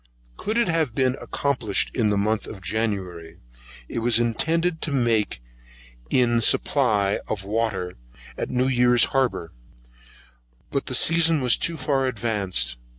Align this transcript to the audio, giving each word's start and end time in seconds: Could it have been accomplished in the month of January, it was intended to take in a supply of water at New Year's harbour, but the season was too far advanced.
Could 0.35 0.57
it 0.57 0.67
have 0.67 0.95
been 0.95 1.15
accomplished 1.21 1.95
in 1.95 2.09
the 2.09 2.17
month 2.17 2.47
of 2.47 2.59
January, 2.63 3.37
it 3.87 3.99
was 3.99 4.19
intended 4.19 4.81
to 4.81 5.05
take 5.05 5.43
in 6.09 6.37
a 6.37 6.41
supply 6.41 7.19
of 7.27 7.45
water 7.45 7.93
at 8.35 8.49
New 8.49 8.67
Year's 8.67 9.03
harbour, 9.13 9.53
but 10.71 10.87
the 10.87 10.95
season 10.95 11.39
was 11.39 11.55
too 11.55 11.77
far 11.77 12.07
advanced. 12.07 12.77